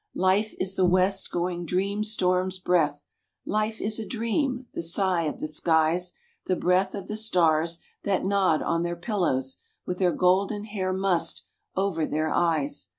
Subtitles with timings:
[0.15, 3.05] Life is the west going dream storm's breath,
[3.45, 6.15] Life is a dream, the sigh of the skies,
[6.47, 10.97] The breath of the stars, that nod on their pillows With their golden hah 1
[10.99, 11.43] mussed
[11.75, 12.89] over their eyes."